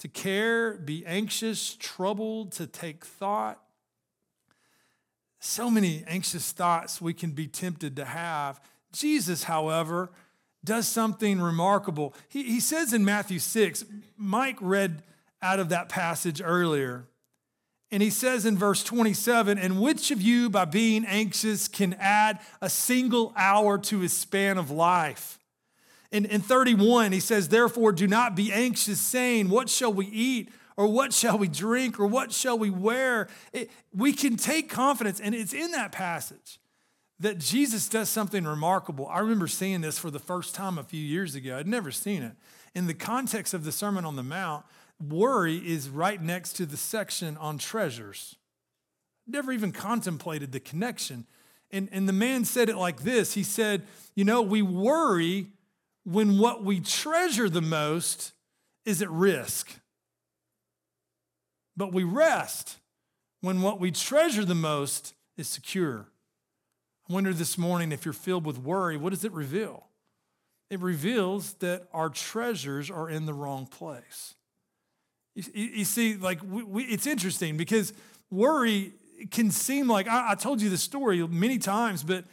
[0.00, 3.62] To care, be anxious, troubled, to take thought.
[5.38, 8.60] So many anxious thoughts we can be tempted to have.
[8.90, 10.10] Jesus, however,
[10.68, 12.14] does something remarkable.
[12.28, 13.86] He, he says in Matthew 6,
[14.18, 15.02] Mike read
[15.40, 17.06] out of that passage earlier.
[17.90, 22.38] And he says in verse 27 And which of you, by being anxious, can add
[22.60, 25.38] a single hour to his span of life?
[26.12, 30.50] In, in 31, he says, Therefore, do not be anxious, saying, What shall we eat?
[30.76, 31.98] Or what shall we drink?
[31.98, 33.28] Or what shall we wear?
[33.54, 36.60] It, we can take confidence, and it's in that passage
[37.20, 39.06] that Jesus does something remarkable.
[39.08, 41.58] I remember seeing this for the first time a few years ago.
[41.58, 42.32] I'd never seen it.
[42.74, 44.64] In the context of the Sermon on the Mount,
[45.00, 48.36] worry is right next to the section on treasures.
[49.26, 51.26] Never even contemplated the connection.
[51.70, 53.82] And, and the man said it like this He said,
[54.14, 55.48] You know, we worry
[56.04, 58.32] when what we treasure the most
[58.84, 59.78] is at risk,
[61.76, 62.78] but we rest
[63.40, 66.06] when what we treasure the most is secure.
[67.08, 69.86] I wonder this morning if you're filled with worry, what does it reveal?
[70.68, 74.34] It reveals that our treasures are in the wrong place.
[75.34, 77.94] You, you see, like, we, we, it's interesting because
[78.30, 78.92] worry
[79.30, 82.24] can seem like, I, I told you the story many times, but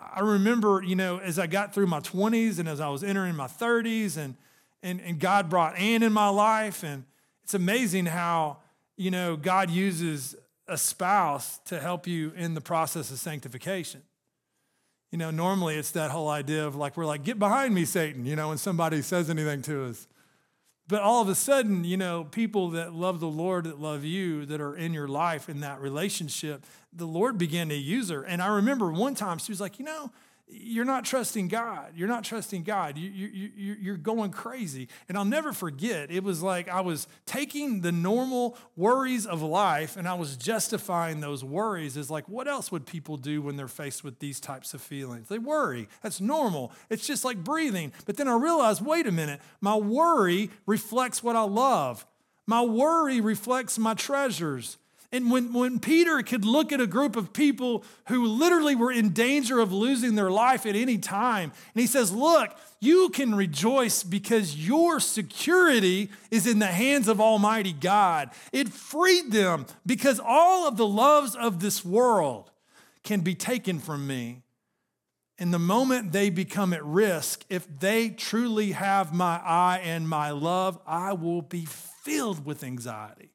[0.00, 3.36] I remember, you know, as I got through my 20s and as I was entering
[3.36, 4.36] my 30s, and,
[4.82, 6.82] and, and God brought Ann in my life.
[6.82, 7.04] And
[7.42, 8.58] it's amazing how,
[8.96, 10.34] you know, God uses
[10.66, 14.02] a spouse to help you in the process of sanctification.
[15.10, 18.26] You know, normally it's that whole idea of like, we're like, get behind me, Satan,
[18.26, 20.08] you know, when somebody says anything to us.
[20.86, 24.44] But all of a sudden, you know, people that love the Lord, that love you,
[24.46, 28.22] that are in your life in that relationship, the Lord began to use her.
[28.22, 30.10] And I remember one time she was like, you know,
[30.46, 31.92] you're not trusting God.
[31.96, 32.98] You're not trusting God.
[32.98, 34.88] You, you, you, you're going crazy.
[35.08, 39.96] And I'll never forget, it was like I was taking the normal worries of life
[39.96, 43.68] and I was justifying those worries as like, what else would people do when they're
[43.68, 45.28] faced with these types of feelings?
[45.28, 45.88] They worry.
[46.02, 46.72] That's normal.
[46.90, 47.92] It's just like breathing.
[48.04, 52.06] But then I realized, wait a minute, my worry reflects what I love,
[52.46, 54.76] my worry reflects my treasures.
[55.12, 59.10] And when, when Peter could look at a group of people who literally were in
[59.10, 64.02] danger of losing their life at any time, and he says, Look, you can rejoice
[64.02, 68.30] because your security is in the hands of Almighty God.
[68.52, 72.50] It freed them because all of the loves of this world
[73.04, 74.42] can be taken from me.
[75.38, 80.30] And the moment they become at risk, if they truly have my eye and my
[80.30, 83.33] love, I will be filled with anxiety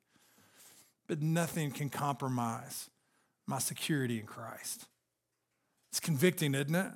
[1.09, 2.89] but nothing can compromise
[3.47, 4.85] my security in Christ.
[5.91, 6.91] It's convicting, isn't it?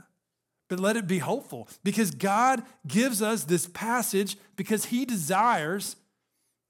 [0.70, 5.96] But let it be hopeful because God gives us this passage because He desires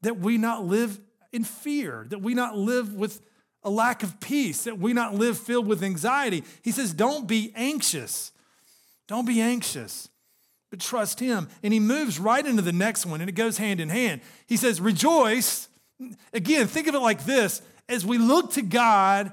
[0.01, 0.99] that we not live
[1.33, 3.21] in fear, that we not live with
[3.61, 6.43] a lack of peace, that we not live filled with anxiety.
[6.61, 8.31] He says, Don't be anxious.
[9.07, 10.07] Don't be anxious,
[10.69, 11.49] but trust Him.
[11.61, 14.21] And He moves right into the next one, and it goes hand in hand.
[14.47, 15.67] He says, Rejoice
[16.33, 19.31] Again, think of it like this as we look to God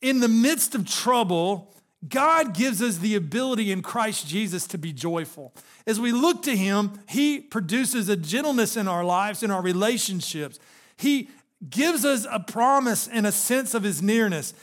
[0.00, 1.74] in the midst of trouble,
[2.06, 5.54] God gives us the ability in Christ Jesus to be joyful.
[5.86, 10.58] As we look to Him, He produces a gentleness in our lives, in our relationships.
[10.96, 11.30] He
[11.68, 14.54] gives us a promise and a sense of His nearness.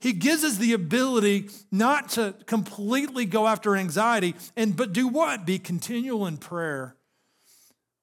[0.00, 5.46] He gives us the ability not to completely go after anxiety, and but do what?
[5.46, 6.95] Be continual in prayer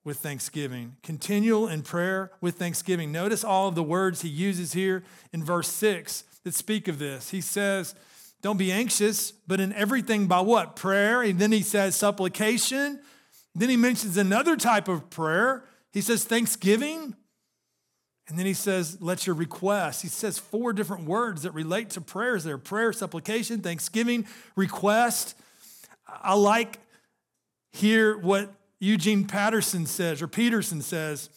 [0.03, 0.97] with thanksgiving.
[1.03, 3.11] Continual in prayer with thanksgiving.
[3.11, 7.29] Notice all of the words he uses here in verse 6 that speak of this.
[7.29, 7.95] He says,
[8.41, 10.75] Don't be anxious, but in everything by what?
[10.75, 11.21] Prayer.
[11.21, 12.99] And then he says supplication.
[13.55, 15.63] Then he mentions another type of prayer.
[15.91, 17.15] He says thanksgiving.
[18.27, 20.01] And then he says, let your requests.
[20.01, 25.35] He says four different words that relate to prayers there prayer, supplication, thanksgiving, request.
[26.07, 26.79] I like
[27.73, 28.53] here what
[28.83, 31.29] Eugene Patterson says, or Peterson says,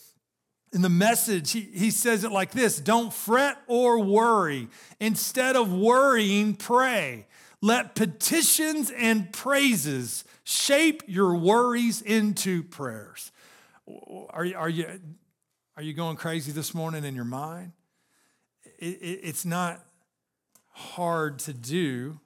[0.73, 4.69] in the message, he, he says it like this Don't fret or worry.
[4.99, 7.27] Instead of worrying, pray.
[7.63, 13.31] Let petitions and praises shape your worries into prayers.
[14.31, 15.01] Are, are, you,
[15.77, 17.73] are you going crazy this morning in your mind?
[18.79, 19.81] It, it, it's not
[20.73, 22.19] hard to do.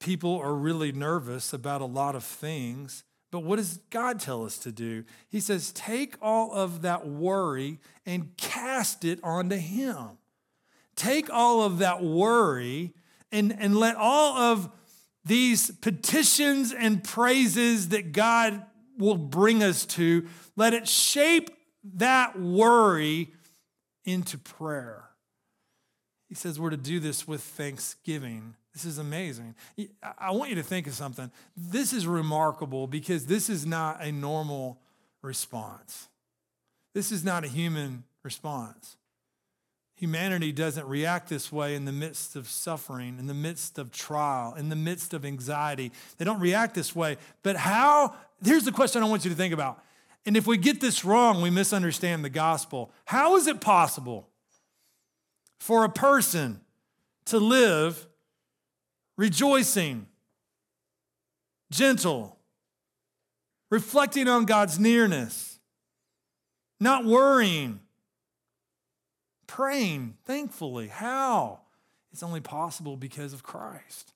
[0.00, 3.04] People are really nervous about a lot of things.
[3.32, 5.04] But what does God tell us to do?
[5.30, 10.18] He says, take all of that worry and cast it onto Him.
[10.96, 12.92] Take all of that worry
[13.32, 14.70] and, and let all of
[15.24, 18.66] these petitions and praises that God
[18.98, 21.50] will bring us to, let it shape
[21.94, 23.32] that worry
[24.04, 25.04] into prayer.
[26.28, 28.56] He says we're to do this with thanksgiving.
[28.72, 29.54] This is amazing.
[30.18, 31.30] I want you to think of something.
[31.56, 34.80] This is remarkable because this is not a normal
[35.20, 36.08] response.
[36.94, 38.96] This is not a human response.
[39.96, 44.54] Humanity doesn't react this way in the midst of suffering, in the midst of trial,
[44.54, 45.92] in the midst of anxiety.
[46.16, 47.18] They don't react this way.
[47.42, 48.14] But how?
[48.42, 49.82] Here's the question I want you to think about.
[50.24, 52.90] And if we get this wrong, we misunderstand the gospel.
[53.04, 54.28] How is it possible
[55.60, 56.60] for a person
[57.26, 58.06] to live
[59.22, 60.04] rejoicing,
[61.70, 62.36] gentle,
[63.70, 65.60] reflecting on God's nearness,
[66.80, 67.78] not worrying,
[69.46, 70.88] praying thankfully.
[70.88, 71.60] How?
[72.10, 74.12] It's only possible because of Christ.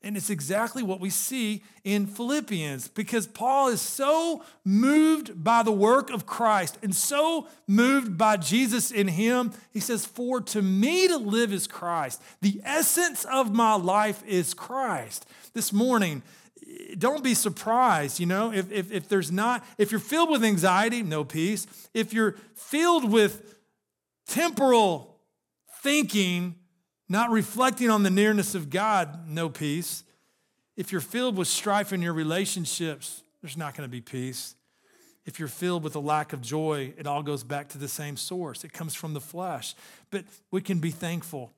[0.00, 5.72] And it's exactly what we see in Philippians because Paul is so moved by the
[5.72, 9.52] work of Christ and so moved by Jesus in him.
[9.72, 12.22] He says, For to me to live is Christ.
[12.40, 15.26] The essence of my life is Christ.
[15.52, 16.22] This morning,
[16.96, 21.02] don't be surprised, you know, if, if, if there's not, if you're filled with anxiety,
[21.02, 21.66] no peace.
[21.92, 23.58] If you're filled with
[24.26, 25.18] temporal
[25.82, 26.56] thinking,
[27.08, 30.04] not reflecting on the nearness of God, no peace.
[30.76, 34.54] If you're filled with strife in your relationships, there's not going to be peace.
[35.24, 38.16] If you're filled with a lack of joy, it all goes back to the same
[38.16, 38.64] source.
[38.64, 39.74] It comes from the flesh.
[40.10, 41.52] But we can be thankful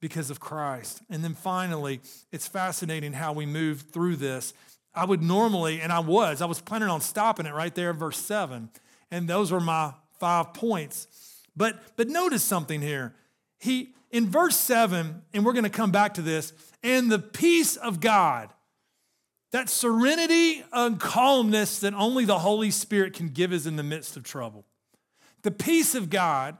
[0.00, 1.00] because of Christ.
[1.08, 2.00] And then finally,
[2.32, 4.52] it's fascinating how we move through this.
[4.94, 8.18] I would normally, and I was, I was planning on stopping it right there, verse
[8.18, 8.68] 7.
[9.10, 11.06] And those were my five points.
[11.56, 13.14] But but notice something here.
[13.58, 16.52] He in verse 7, and we're going to come back to this,
[16.82, 18.52] and the peace of God,
[19.52, 24.16] that serenity and calmness that only the Holy Spirit can give us in the midst
[24.16, 24.64] of trouble.
[25.42, 26.56] The peace of God,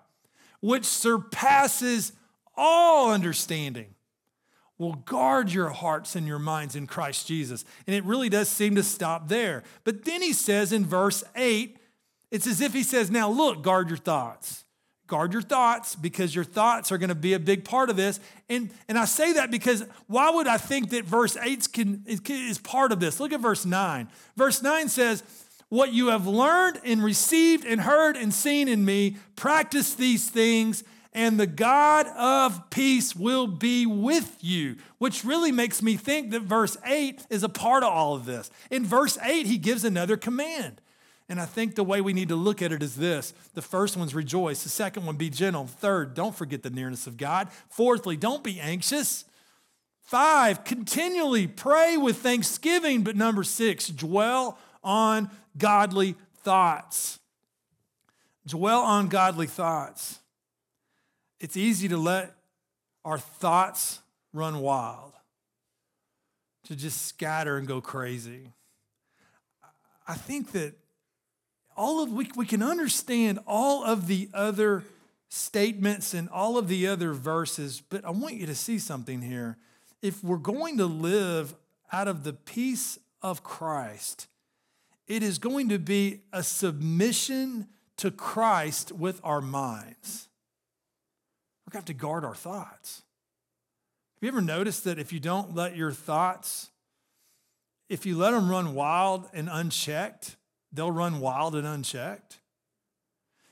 [0.60, 2.12] which surpasses
[2.56, 3.94] all understanding,
[4.78, 7.64] will guard your hearts and your minds in Christ Jesus.
[7.86, 9.64] And it really does seem to stop there.
[9.84, 11.76] But then he says in verse 8,
[12.30, 14.64] it's as if he says, Now look, guard your thoughts
[15.08, 18.20] guard your thoughts because your thoughts are going to be a big part of this.
[18.48, 22.58] And, and I say that because why would I think that verse 8 can, is
[22.58, 23.18] part of this?
[23.18, 24.08] Look at verse 9.
[24.36, 25.24] Verse 9 says,
[25.70, 30.84] What you have learned and received and heard and seen in me, practice these things,
[31.12, 34.76] and the God of peace will be with you.
[34.98, 38.50] Which really makes me think that verse 8 is a part of all of this.
[38.70, 40.80] In verse 8, he gives another command.
[41.28, 43.96] And I think the way we need to look at it is this the first
[43.96, 45.66] one's rejoice, the second one, be gentle.
[45.66, 47.48] Third, don't forget the nearness of God.
[47.68, 49.24] Fourthly, don't be anxious.
[50.00, 53.02] Five, continually pray with thanksgiving.
[53.02, 57.18] But number six, dwell on godly thoughts.
[58.46, 60.20] Dwell on godly thoughts.
[61.40, 62.34] It's easy to let
[63.04, 64.00] our thoughts
[64.32, 65.12] run wild,
[66.64, 68.52] to just scatter and go crazy.
[70.06, 70.74] I think that
[71.78, 74.82] all of we, we can understand all of the other
[75.28, 79.56] statements and all of the other verses, but I want you to see something here.
[80.02, 81.54] If we're going to live
[81.92, 84.26] out of the peace of Christ,
[85.06, 87.68] it is going to be a submission
[87.98, 90.28] to Christ with our minds.
[91.64, 93.02] We're going to have to guard our thoughts.
[94.16, 96.70] Have you ever noticed that if you don't let your thoughts,
[97.88, 100.34] if you let them run wild and unchecked,
[100.72, 102.38] they'll run wild and unchecked.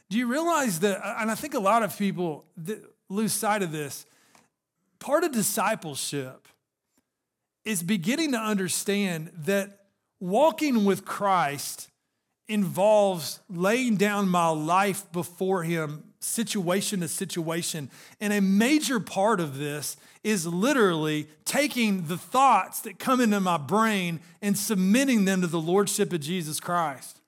[0.09, 1.01] Do you realize that?
[1.21, 2.45] And I think a lot of people
[3.09, 4.07] lose sight of this.
[4.99, 6.49] Part of discipleship
[7.65, 9.87] is beginning to understand that
[10.21, 11.89] walking with Christ
[12.49, 17.91] involves laying down my life before Him, situation to situation.
[18.21, 23.57] And a major part of this is literally taking the thoughts that come into my
[23.57, 27.21] brain and submitting them to the Lordship of Jesus Christ.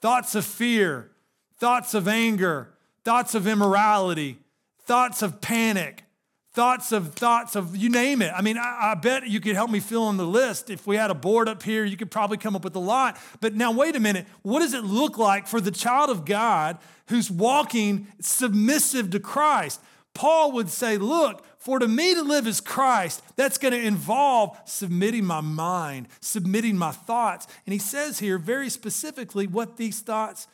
[0.00, 1.10] Thoughts of fear,
[1.58, 2.72] thoughts of anger,
[3.04, 4.38] thoughts of immorality,
[4.82, 6.04] thoughts of panic,
[6.52, 8.32] thoughts of thoughts of you name it.
[8.34, 10.68] I mean, I, I, bet you could help me fill in the list.
[10.68, 13.18] If we had a board up here, you could probably come up with a lot.
[13.40, 14.26] But now, wait a minute.
[14.42, 16.78] What does it look like for the child of God
[17.08, 19.80] who's walking submissive to Christ?
[20.12, 23.22] Paul would say, Look, for to me to live is Christ.
[23.36, 27.46] That's going to involve submitting my mind, submitting my thoughts.
[27.64, 30.48] And he says here very specifically what these thoughts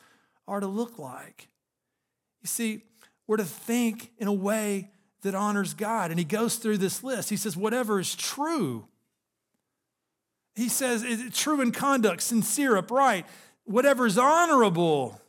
[0.47, 1.47] are to look like.
[2.41, 2.83] You see,
[3.25, 4.91] we're to think in a way
[5.21, 6.11] that honors God.
[6.11, 7.29] And he goes through this list.
[7.29, 8.87] He says, whatever is true.
[10.55, 13.25] He says, is true in conduct, sincere, upright,
[13.65, 15.21] whatever is honorable,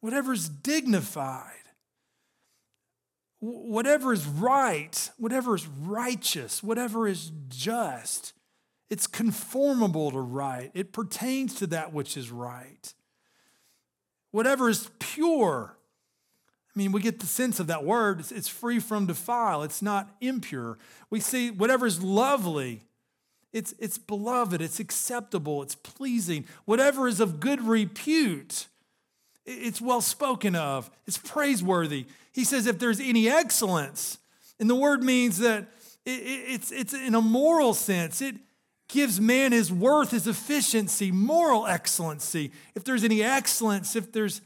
[0.00, 1.46] whatever is dignified,
[3.38, 8.32] whatever is right, whatever is righteous, whatever is just.
[8.90, 10.70] It's conformable to right.
[10.74, 12.92] It pertains to that which is right.
[14.32, 15.76] Whatever is pure,
[16.74, 18.20] I mean, we get the sense of that word.
[18.20, 20.78] It's, it's free from defile, it's not impure.
[21.10, 22.82] We see whatever is lovely,
[23.52, 26.46] it's, it's beloved, it's acceptable, it's pleasing.
[26.64, 28.68] Whatever is of good repute,
[29.44, 32.06] it's well spoken of, it's praiseworthy.
[32.32, 34.18] He says, if there's any excellence,
[34.58, 35.66] and the word means that
[36.06, 38.36] it's, it's in a moral sense, it
[38.88, 42.52] gives man his worth, his efficiency, moral excellency.
[42.74, 44.40] If there's any excellence, if there's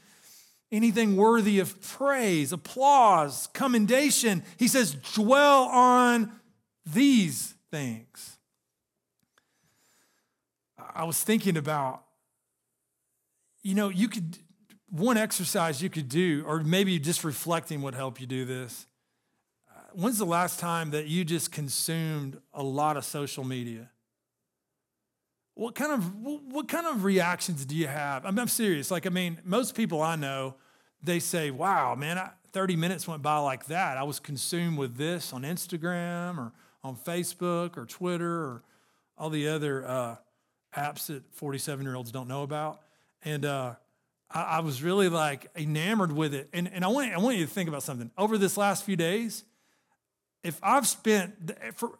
[0.72, 4.42] anything worthy of praise, applause, commendation.
[4.56, 6.32] He says, dwell on
[6.84, 8.38] these things.
[10.94, 12.02] I was thinking about,
[13.62, 14.38] you know, you could,
[14.88, 18.86] one exercise you could do, or maybe just reflecting would help you do this.
[19.68, 23.90] Uh, when's the last time that you just consumed a lot of social media?
[25.56, 26.14] What kind of
[26.52, 28.26] what kind of reactions do you have?
[28.26, 28.90] I'm, I'm serious.
[28.90, 30.54] Like, I mean, most people I know,
[31.02, 33.96] they say, "Wow, man, I, 30 minutes went by like that.
[33.96, 36.52] I was consumed with this on Instagram or
[36.84, 38.62] on Facebook or Twitter or
[39.16, 40.16] all the other uh,
[40.76, 42.82] apps that 47 year olds don't know about."
[43.22, 43.76] And uh,
[44.30, 46.50] I, I, was really like enamored with it.
[46.52, 48.10] And, and I want I want you to think about something.
[48.18, 49.44] Over this last few days,
[50.44, 51.98] if I've spent for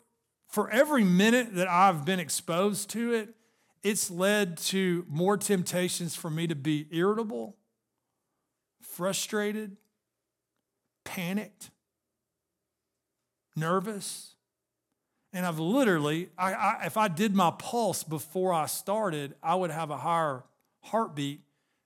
[0.48, 3.34] for every minute that I've been exposed to it,
[3.86, 7.54] it's led to more temptations for me to be irritable,
[8.82, 9.76] frustrated,
[11.04, 11.70] panicked,
[13.54, 14.34] nervous.
[15.32, 19.70] And I've literally, I, I, if I did my pulse before I started, I would
[19.70, 20.42] have a higher
[20.80, 21.42] heartbeat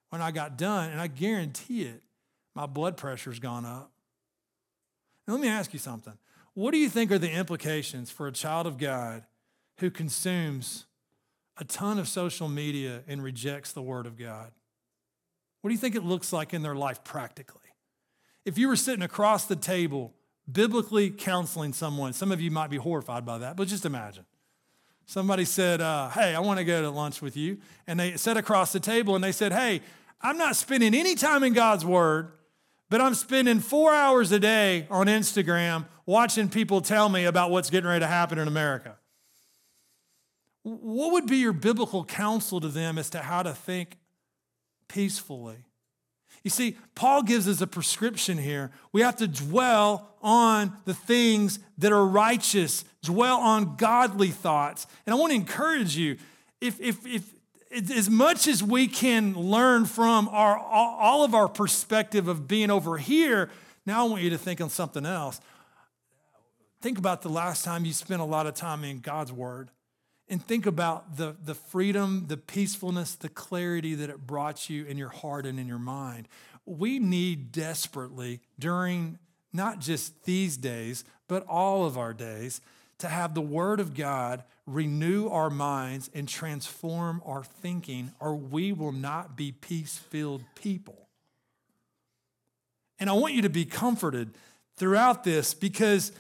[0.09, 0.89] when I got done.
[0.89, 2.03] And I guarantee it,
[2.55, 3.93] my blood pressure's gone up.
[5.29, 6.15] Now, let me ask you something.
[6.55, 9.27] What do you think are the implications for a child of God
[9.81, 10.87] who consumes
[11.61, 14.51] a ton of social media and rejects the Word of God?
[15.61, 17.61] What do you think it looks like in their life practically?
[18.47, 20.15] If you were sitting across the table,
[20.51, 24.25] biblically counseling someone, some of you might be horrified by that, but just imagine.
[25.05, 27.59] Somebody said, uh, Hey, I want to go to lunch with you.
[27.87, 29.83] And they sat across the table and they said, Hey,
[30.23, 32.33] I'm not spending any time in God's Word,
[32.89, 37.69] but I'm spending four hours a day on Instagram watching people tell me about what's
[37.69, 38.97] getting ready to happen in America.
[40.63, 43.97] What would be your biblical counsel to them as to how to think
[44.89, 45.65] peacefully?
[46.43, 48.71] You see, Paul gives us a prescription here.
[48.93, 54.87] We have to dwell on the things that are righteous, dwell on godly thoughts.
[55.07, 56.17] And I want to encourage you
[56.61, 57.35] if, if, if
[57.91, 62.97] as much as we can learn from our, all of our perspective of being over
[62.97, 63.51] here,
[63.87, 65.41] now I want you to think on something else.
[66.81, 69.71] Think about the last time you spent a lot of time in God's Word
[70.31, 74.97] and think about the, the freedom, the peacefulness, the clarity that it brought you in
[74.97, 76.29] your heart and in your mind.
[76.65, 79.19] We need desperately during
[79.53, 82.61] not just these days, but all of our days
[82.99, 88.73] to have the Word of God renew our minds and transform our thinking, or we
[88.73, 91.09] will not be peace filled people.
[93.01, 94.31] And I want you to be comforted
[94.77, 96.13] throughout this because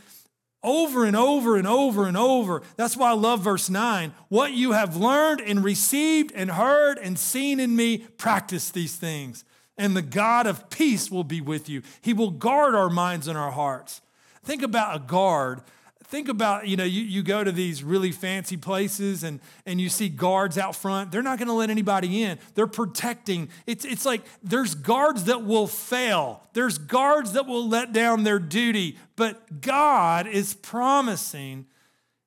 [0.62, 2.62] over and over and over and over.
[2.76, 4.12] That's why I love verse 9.
[4.28, 9.44] What you have learned and received and heard and seen in me, practice these things.
[9.78, 11.82] And the God of peace will be with you.
[12.02, 14.02] He will guard our minds and our hearts.
[14.44, 15.62] Think about a guard
[16.10, 19.88] think about, you know, you, you go to these really fancy places and, and you
[19.88, 21.12] see guards out front.
[21.12, 22.38] They're not going to let anybody in.
[22.54, 23.48] They're protecting.
[23.66, 28.40] It's, it's like there's guards that will fail, there's guards that will let down their
[28.40, 28.98] duty.
[29.14, 31.66] But God is promising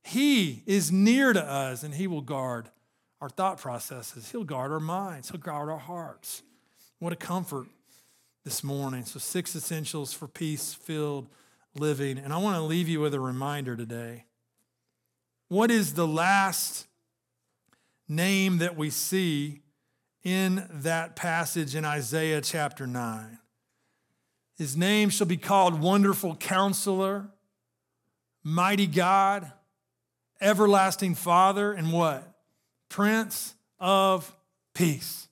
[0.04, 2.70] He is near to us and He will guard
[3.20, 4.32] our thought processes.
[4.32, 6.42] He'll guard our minds, He'll guard our hearts.
[7.00, 7.68] What a comfort
[8.46, 9.04] this morning.
[9.04, 11.28] So, six essentials for peace filled
[11.76, 12.18] living.
[12.18, 14.26] And I want to leave you with a reminder today.
[15.48, 16.88] What is the last
[18.08, 19.62] name that we see
[20.24, 23.40] in that passage in Isaiah chapter 9?
[24.56, 27.30] His name shall be called Wonderful Counselor,
[28.44, 29.52] Mighty God,
[30.40, 32.24] Everlasting Father, and what?
[32.90, 34.36] Prince of
[34.74, 35.28] Peace.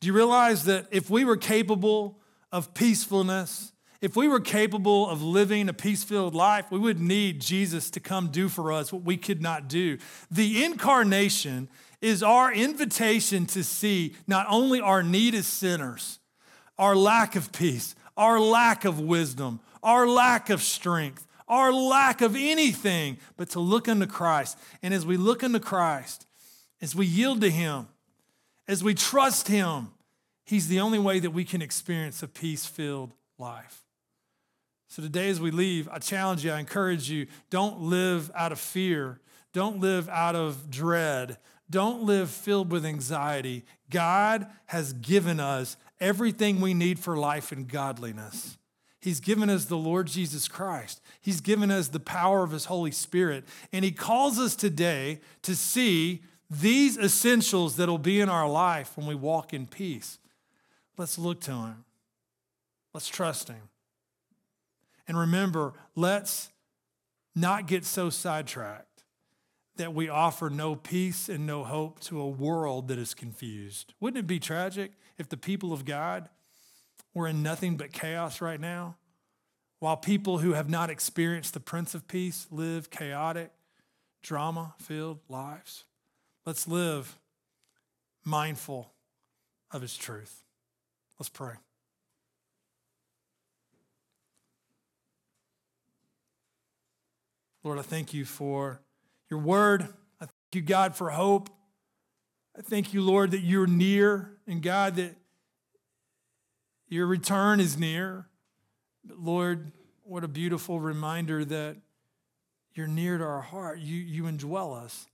[0.00, 2.20] Do you realize that if we were capable
[2.52, 3.72] of peacefulness,
[4.04, 8.00] if we were capable of living a peace filled life, we would need Jesus to
[8.00, 9.96] come do for us what we could not do.
[10.30, 11.70] The incarnation
[12.02, 16.18] is our invitation to see not only our need as sinners,
[16.76, 22.36] our lack of peace, our lack of wisdom, our lack of strength, our lack of
[22.36, 24.58] anything, but to look unto Christ.
[24.82, 26.26] And as we look unto Christ,
[26.82, 27.88] as we yield to Him,
[28.68, 29.92] as we trust Him,
[30.44, 33.83] He's the only way that we can experience a peace filled life.
[34.94, 38.60] So today, as we leave, I challenge you, I encourage you don't live out of
[38.60, 39.18] fear,
[39.52, 41.38] don't live out of dread,
[41.68, 43.64] don't live filled with anxiety.
[43.90, 48.56] God has given us everything we need for life and godliness.
[49.00, 51.00] He's given us the Lord Jesus Christ.
[51.20, 53.46] He's given us the power of His Holy Spirit.
[53.72, 58.96] And He calls us today to see these essentials that will be in our life
[58.96, 60.20] when we walk in peace.
[60.96, 61.84] Let's look to Him.
[62.92, 63.70] Let's trust Him.
[65.06, 66.50] And remember, let's
[67.34, 69.04] not get so sidetracked
[69.76, 73.92] that we offer no peace and no hope to a world that is confused.
[74.00, 76.28] Wouldn't it be tragic if the people of God
[77.12, 78.96] were in nothing but chaos right now?
[79.80, 83.50] While people who have not experienced the Prince of Peace live chaotic,
[84.22, 85.84] drama filled lives.
[86.46, 87.18] Let's live
[88.24, 88.92] mindful
[89.70, 90.42] of His truth.
[91.18, 91.54] Let's pray.
[97.64, 98.82] Lord, I thank you for
[99.30, 99.88] your word.
[100.20, 101.48] I thank you, God, for hope.
[102.56, 105.16] I thank you, Lord, that you're near, and God, that
[106.88, 108.26] your return is near.
[109.02, 111.78] But Lord, what a beautiful reminder that
[112.74, 113.78] you're near to our heart.
[113.78, 115.06] You, you indwell us.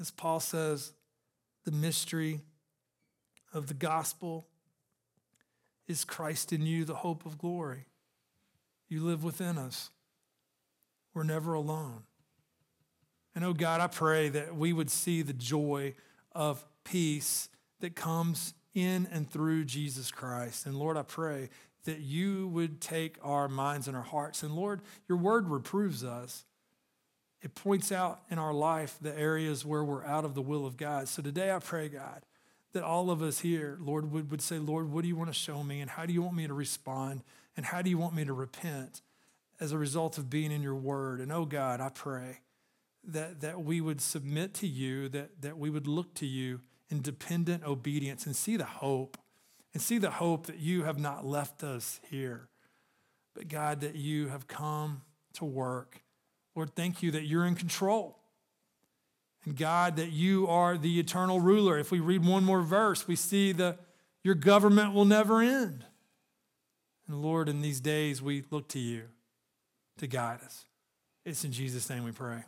[0.00, 0.92] As Paul says,
[1.64, 2.40] the mystery
[3.54, 4.48] of the gospel
[5.86, 7.86] is Christ in you, the hope of glory.
[8.88, 9.90] You live within us.
[11.14, 12.02] We're never alone.
[13.34, 15.94] And oh God, I pray that we would see the joy
[16.32, 17.48] of peace
[17.80, 20.66] that comes in and through Jesus Christ.
[20.66, 21.48] And Lord, I pray
[21.84, 24.42] that you would take our minds and our hearts.
[24.42, 26.44] And Lord, your word reproves us.
[27.40, 30.76] It points out in our life the areas where we're out of the will of
[30.76, 31.08] God.
[31.08, 32.24] So today I pray, God,
[32.72, 35.38] that all of us here, Lord, would, would say, Lord, what do you want to
[35.38, 35.80] show me?
[35.80, 37.22] And how do you want me to respond?
[37.56, 39.02] And how do you want me to repent
[39.62, 41.20] as a result of being in your word?
[41.20, 42.40] And oh God, I pray
[43.04, 46.60] that, that we would submit to you, that, that we would look to you
[46.90, 49.16] in dependent obedience and see the hope,
[49.72, 52.48] and see the hope that you have not left us here,
[53.34, 55.02] but God, that you have come
[55.34, 56.02] to work.
[56.54, 58.18] Lord, thank you that you're in control.
[59.44, 61.78] And God, that you are the eternal ruler.
[61.78, 63.78] If we read one more verse, we see that
[64.22, 65.84] your government will never end.
[67.08, 69.04] And Lord, in these days, we look to you
[70.02, 70.64] to guide us.
[71.24, 72.42] It's in Jesus' name we pray.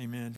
[0.00, 0.36] Amen.